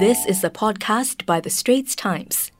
[0.00, 2.50] This is a podcast by The Straits Times.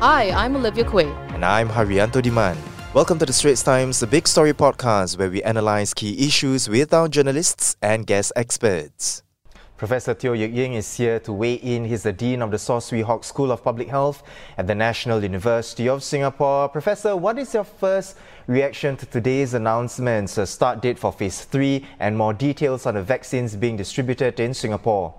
[0.00, 1.04] Hi, I'm Olivia Quay.
[1.34, 2.56] And I'm Hairianto Diman.
[2.94, 6.94] Welcome to the Straits Times, the Big Story podcast, where we analyze key issues with
[6.94, 9.22] our journalists and guest experts.
[9.78, 11.84] Professor Teo Yik Ying is here to weigh in.
[11.84, 14.24] He's the Dean of the Saw Swee Hock School of Public Health
[14.58, 16.68] at the National University of Singapore.
[16.68, 18.16] Professor, what is your first
[18.48, 23.02] reaction to today's announcements, a start date for phase three, and more details on the
[23.04, 25.14] vaccines being distributed in Singapore?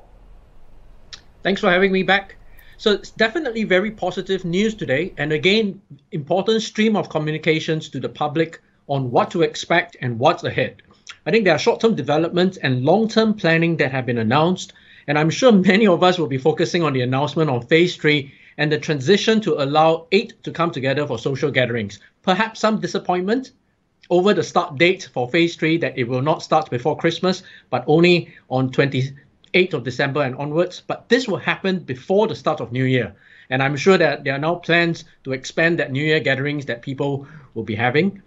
[1.41, 2.35] Thanks for having me back.
[2.75, 8.09] So it's definitely very positive news today, and again, important stream of communications to the
[8.09, 10.81] public on what to expect and what's ahead.
[11.25, 14.73] I think there are short term developments and long term planning that have been announced.
[15.07, 18.33] And I'm sure many of us will be focusing on the announcement on phase three
[18.57, 21.99] and the transition to allow eight to come together for social gatherings.
[22.23, 23.51] Perhaps some disappointment
[24.09, 27.83] over the start date for phase three that it will not start before Christmas, but
[27.87, 30.81] only on 28th of December and onwards.
[30.85, 33.15] But this will happen before the start of New Year.
[33.49, 36.81] And I'm sure that there are now plans to expand that New Year gatherings that
[36.81, 38.21] people will be having.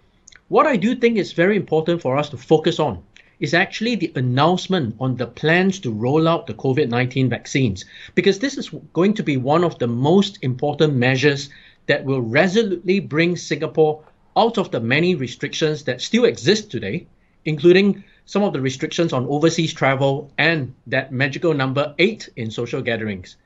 [0.49, 3.01] What I do think is very important for us to focus on
[3.39, 8.39] is actually the announcement on the plans to roll out the COVID 19 vaccines, because
[8.39, 11.49] this is going to be one of the most important measures
[11.87, 14.03] that will resolutely bring Singapore
[14.35, 17.07] out of the many restrictions that still exist today,
[17.45, 22.81] including some of the restrictions on overseas travel and that magical number eight in social
[22.81, 23.37] gatherings.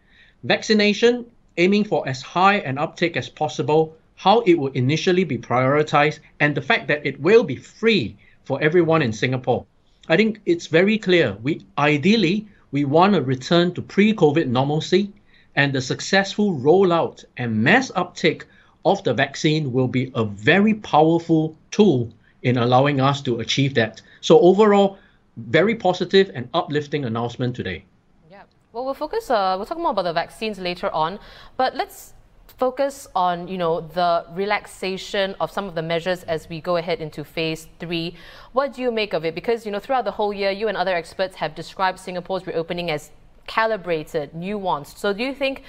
[0.44, 6.20] Vaccination, aiming for as high an uptake as possible how it will initially be prioritized,
[6.40, 9.66] and the fact that it will be free for everyone in Singapore.
[10.10, 11.38] I think it's very clear.
[11.44, 15.14] We ideally we want to return to pre-COVID normalcy,
[15.56, 18.46] and the successful rollout and mass uptake
[18.86, 24.02] of the vaccine will be a very powerful tool in allowing us to achieve that.
[24.22, 24.98] So overall,
[25.36, 27.84] very positive and uplifting announcement today.
[28.32, 28.44] Yeah.
[28.74, 29.30] Well, we'll focus.
[29.30, 31.20] Uh, we'll talk more about the vaccines later on,
[31.58, 32.14] but let's
[32.58, 37.02] focus on you know the relaxation of some of the measures as we go ahead
[37.02, 38.16] into phase three.
[38.54, 39.36] What do you make of it?
[39.36, 42.92] Because you know throughout the whole year, you and other experts have described Singapore's reopening
[42.92, 43.12] as
[43.48, 44.98] calibrated, nuanced.
[44.98, 45.64] So do you think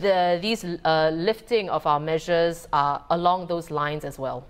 [0.00, 4.46] the, these uh, lifting of our measures are along those lines as well?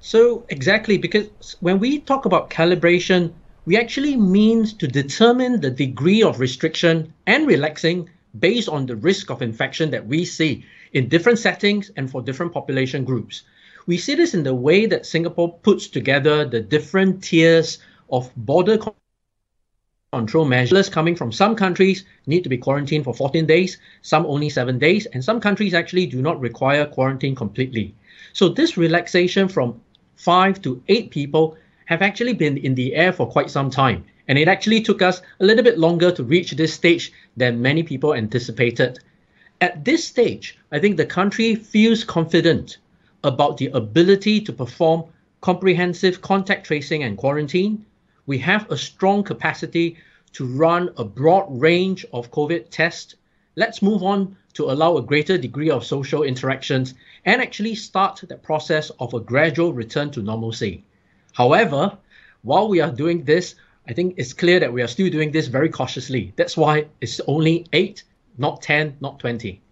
[0.00, 3.32] So exactly, because when we talk about calibration,
[3.66, 8.08] we actually mean to determine the degree of restriction and relaxing
[8.38, 12.52] based on the risk of infection that we see in different settings and for different
[12.52, 13.42] population groups.
[13.86, 17.78] We see this in the way that Singapore puts together the different tiers
[18.10, 18.78] of border
[20.12, 24.48] control measures coming from some countries need to be quarantined for 14 days, some only
[24.48, 27.94] 7 days, and some countries actually do not require quarantine completely.
[28.32, 29.80] So this relaxation from
[30.16, 34.04] 5 to 8 people have actually been in the air for quite some time.
[34.28, 37.82] And it actually took us a little bit longer to reach this stage than many
[37.82, 39.00] people anticipated.
[39.60, 42.78] At this stage, I think the country feels confident
[43.24, 45.04] about the ability to perform
[45.40, 47.84] comprehensive contact tracing and quarantine.
[48.26, 49.96] We have a strong capacity
[50.34, 53.16] to run a broad range of COVID tests.
[53.56, 56.94] Let's move on to allow a greater degree of social interactions
[57.24, 60.84] and actually start the process of a gradual return to normalcy.
[61.32, 61.96] However,
[62.42, 63.54] while we are doing this,
[63.88, 66.34] I think it's clear that we are still doing this very cautiously.
[66.36, 68.04] That's why it's only eight,
[68.36, 69.62] not 10, not 20.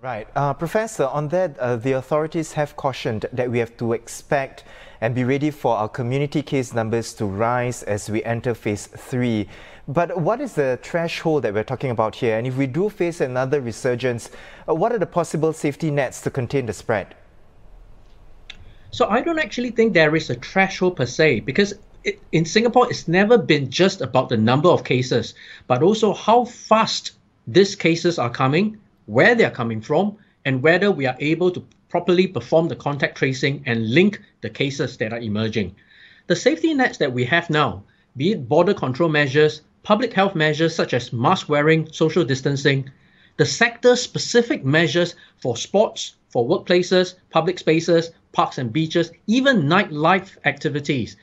[0.00, 0.28] Right.
[0.36, 4.62] Uh, Professor, on that, uh, the authorities have cautioned that we have to expect
[5.00, 9.48] and be ready for our community case numbers to rise as we enter phase three.
[9.88, 12.38] But what is the threshold that we're talking about here?
[12.38, 14.30] And if we do face another resurgence,
[14.68, 17.16] uh, what are the possible safety nets to contain the spread?
[18.92, 21.74] So I don't actually think there is a threshold per se because
[22.32, 25.34] in Singapore, it's never been just about the number of cases,
[25.66, 27.12] but also how fast
[27.46, 32.26] these cases are coming, where they're coming from, and whether we are able to properly
[32.26, 35.74] perform the contact tracing and link the cases that are emerging.
[36.26, 37.82] The safety nets that we have now,
[38.16, 42.90] be it border control measures, public health measures such as mask wearing, social distancing,
[43.38, 50.36] the sector specific measures for sports, for workplaces, public spaces, parks and beaches, even nightlife
[50.44, 51.16] activities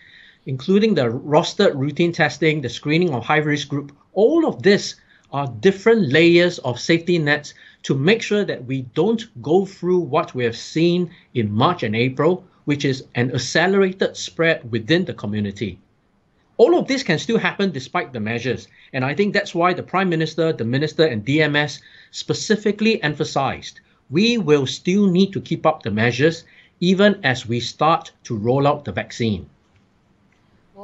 [0.45, 4.95] including the rostered routine testing, the screening of high risk group, all of this
[5.31, 7.53] are different layers of safety nets
[7.83, 11.95] to make sure that we don't go through what we have seen in March and
[11.95, 15.79] April, which is an accelerated spread within the community.
[16.57, 18.67] All of this can still happen despite the measures.
[18.93, 21.79] And I think that's why the Prime Minister, the Minister, and DMS
[22.11, 26.43] specifically emphasized we will still need to keep up the measures
[26.79, 29.49] even as we start to roll out the vaccine.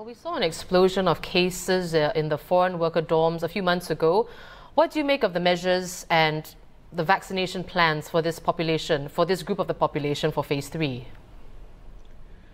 [0.01, 3.61] Well, we saw an explosion of cases uh, in the foreign worker dorms a few
[3.61, 4.27] months ago.
[4.73, 6.43] What do you make of the measures and
[6.91, 11.05] the vaccination plans for this population, for this group of the population for phase three?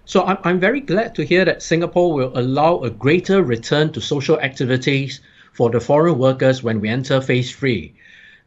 [0.04, 4.02] So I'm, I'm very glad to hear that Singapore will allow a greater return to
[4.02, 5.22] social activities
[5.54, 7.96] for the foreign workers when we enter phase three.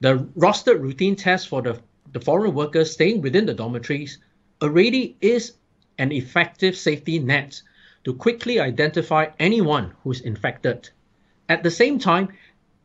[0.00, 1.80] The rostered routine test for the,
[2.12, 4.18] the foreign workers staying within the dormitories
[4.60, 5.54] already is
[5.96, 7.62] an effective safety net
[8.04, 10.90] to quickly identify anyone who's infected.
[11.48, 12.28] At the same time,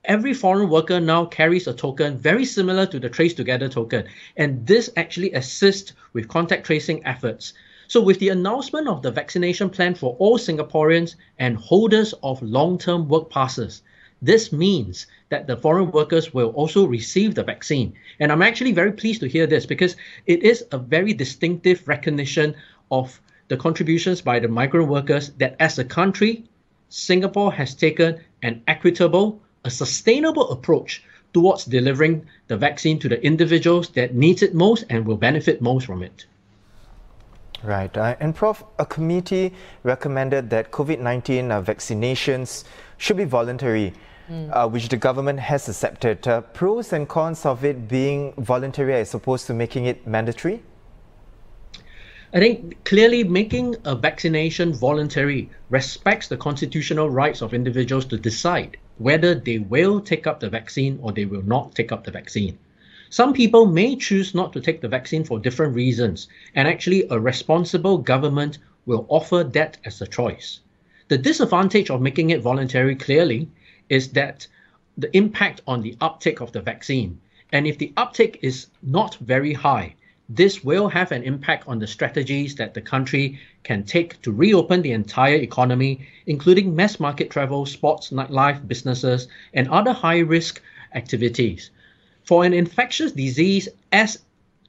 [0.03, 4.05] every foreign worker now carries a token very similar to the Trace Together token,
[4.37, 7.53] and this actually assists with contact tracing efforts
[7.87, 13.07] so with the announcement of the vaccination plan for all Singaporeans and holders of long-term
[13.07, 13.83] work passes,
[14.23, 17.93] this means that the foreign workers will also receive the vaccine.
[18.19, 19.95] And I'm actually very pleased to hear this because
[20.25, 22.55] it is a very distinctive recognition
[22.89, 26.43] of the contributions by the migrant workers that as a country,
[26.89, 31.03] Singapore has taken an equitable, a sustainable approach
[31.33, 35.85] towards delivering the vaccine to the individuals that needs it most and will benefit most
[35.85, 36.25] from it.
[37.63, 37.95] Right.
[37.97, 39.53] Uh, and Prof, a committee
[39.83, 42.63] recommended that COVID 19 uh, vaccinations
[42.97, 43.93] should be voluntary,
[44.29, 44.49] mm.
[44.53, 46.27] uh, which the government has accepted.
[46.27, 50.61] Uh, pros and cons of it being voluntary as opposed to making it mandatory?
[52.35, 58.75] I think clearly making a vaccination voluntary respects the constitutional rights of individuals to decide
[58.97, 62.57] whether they will take up the vaccine or they will not take up the vaccine.
[63.09, 67.17] Some people may choose not to take the vaccine for different reasons, and actually, a
[67.17, 70.59] responsible government will offer that as a choice.
[71.07, 73.47] The disadvantage of making it voluntary clearly
[73.87, 74.45] is that
[74.97, 77.21] the impact on the uptake of the vaccine.
[77.53, 79.95] And if the uptake is not very high,
[80.29, 84.81] this will have an impact on the strategies that the country can take to reopen
[84.81, 90.61] the entire economy, including mass market travel, sports, nightlife, businesses, and other high risk
[90.95, 91.69] activities.
[92.23, 94.19] For an infectious disease as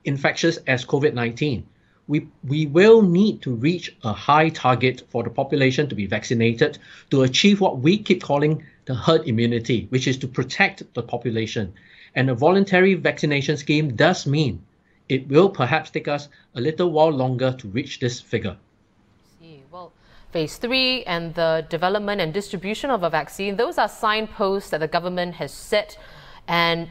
[0.04, 1.66] infectious as COVID 19,
[2.06, 6.78] we, we will need to reach a high target for the population to be vaccinated
[7.10, 11.72] to achieve what we keep calling the herd immunity, which is to protect the population.
[12.14, 14.62] And a voluntary vaccination scheme does mean
[15.08, 18.56] it will perhaps take us a little while longer to reach this figure.
[19.70, 19.92] Well,
[20.32, 24.88] phase three and the development and distribution of a vaccine, those are signposts that the
[24.88, 25.98] government has set.
[26.48, 26.88] And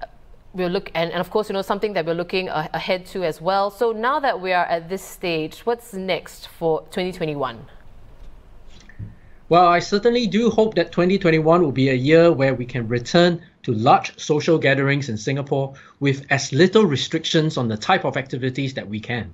[0.00, 0.06] uh,
[0.52, 3.40] we'll look and, and of course you know something that we're looking ahead to as
[3.40, 7.64] well so now that we are at this stage what's next for 2021
[9.48, 13.40] well i certainly do hope that 2021 will be a year where we can return
[13.62, 18.74] to large social gatherings in singapore with as little restrictions on the type of activities
[18.74, 19.32] that we can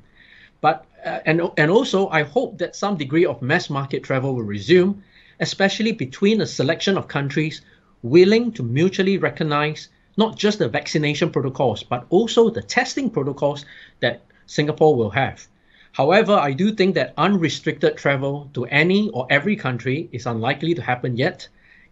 [0.60, 4.42] but uh, and and also i hope that some degree of mass market travel will
[4.42, 5.02] resume
[5.40, 7.62] especially between a selection of countries
[8.02, 9.88] willing to mutually recognize
[10.18, 13.64] not just the vaccination protocols, but also the testing protocols
[14.00, 15.46] that Singapore will have.
[15.92, 20.82] However, I do think that unrestricted travel to any or every country is unlikely to
[20.82, 21.48] happen yet,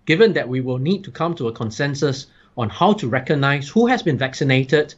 [0.07, 2.27] given that we will need to come to a consensus
[2.57, 4.95] on how to recognize who has been vaccinated,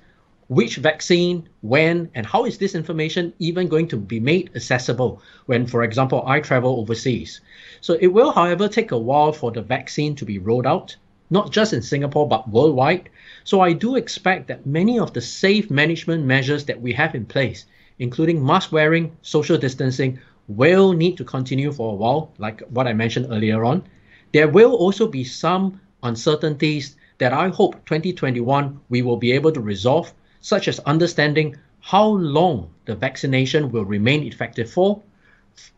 [0.48, 5.66] which vaccine, when, and how is this information even going to be made accessible when,
[5.66, 7.40] for example, I travel overseas.
[7.80, 10.96] So it will, however, take a while for the vaccine to be rolled out,
[11.30, 13.10] not just in Singapore, but worldwide,
[13.44, 17.26] so I do expect that many of the safe management measures that we have in
[17.26, 17.66] place,
[17.98, 22.92] including mask wearing, social distancing, will need to continue for a while, like what I
[22.94, 23.84] mentioned earlier on.
[24.32, 29.60] There will also be some uncertainties that I hope 2021 we will be able to
[29.60, 35.02] resolve, such as understanding how long the vaccination will remain effective for,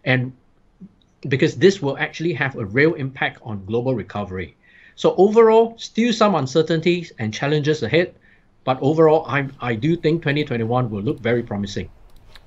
[0.05, 0.33] and
[1.29, 4.57] because this will actually have a real impact on global recovery.
[4.97, 8.15] So overall, still some uncertainties and challenges ahead,
[8.65, 11.89] but overall, I I do think 2021 will look very promising.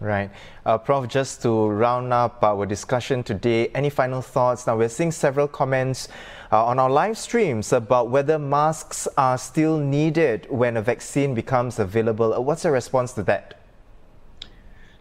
[0.04, 0.32] Right.
[0.66, 4.68] Uh, Prof, just to round up our discussion today, any final thoughts?
[4.68, 6.10] Now, we're seeing several comments
[6.52, 11.80] uh, on our live streams about whether masks are still needed when a vaccine becomes
[11.80, 12.34] available.
[12.34, 13.62] Uh, what's your response to that?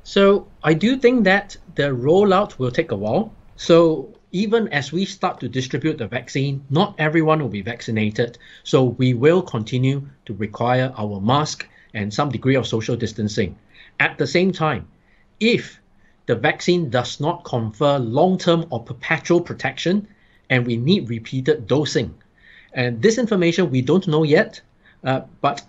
[0.05, 3.33] So, I do think that the rollout will take a while.
[3.57, 8.39] So, even as we start to distribute the vaccine, not everyone will be vaccinated.
[8.63, 13.57] So we will continue to require our mask and some degree of social distancing.
[14.03, 14.89] At the same time,
[15.39, 15.79] if
[16.27, 20.09] the vaccine does not confer long term or perpetual protection,
[20.51, 22.13] and we need repeated dosing.
[22.73, 24.61] And this information we don't know yet,
[25.05, 25.63] uh, but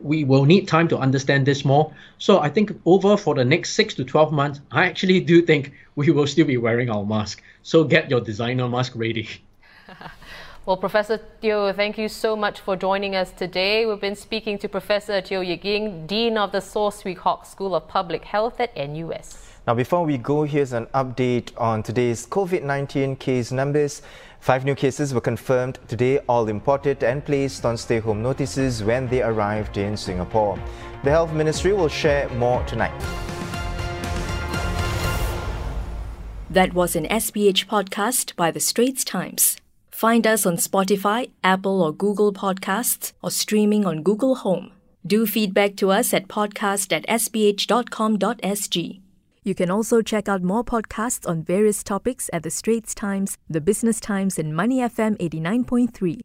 [0.00, 1.92] we will need time to understand this more.
[2.18, 5.72] So I think over for the next six to 12 months, I actually do think
[5.96, 7.42] we will still be wearing our mask.
[7.64, 9.28] So get your designer mask ready.
[10.66, 13.86] Well, Professor Teo, thank you so much for joining us today.
[13.86, 17.74] We've been speaking to Professor Teo Yik Ying, Dean of the Saw Swee Hock School
[17.74, 19.38] of Public Health at NUS.
[19.66, 24.02] Now, before we go, here's an update on today's COVID 19 case numbers.
[24.40, 29.08] Five new cases were confirmed today, all imported and placed on stay home notices when
[29.08, 30.58] they arrived in Singapore.
[31.04, 32.92] The Health Ministry will share more tonight.
[36.50, 39.56] That was an SPH podcast by The Straits Times.
[40.00, 44.72] Find us on Spotify, Apple or Google Podcasts, or streaming on Google Home.
[45.06, 49.00] Do feedback to us at podcast at sph.com.sg.
[49.42, 53.60] You can also check out more podcasts on various topics at The Straits Times, The
[53.60, 56.20] Business Times, and Money FM 89.3.